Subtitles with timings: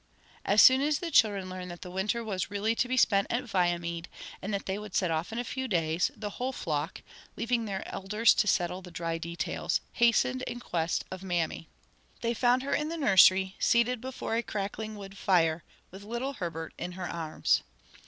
[0.43, 3.43] As soon as the children learned that the winter was really to be spent at
[3.43, 4.09] Viamede,
[4.41, 7.03] and that they would set off in a few days, the whole flock
[7.37, 11.69] leaving their elders to settle the dry details hastened in quest of "mammy."
[12.21, 16.73] They found her in the nursery, seated before a crackling wood fire, with little Herbert
[16.79, 17.61] in her arms.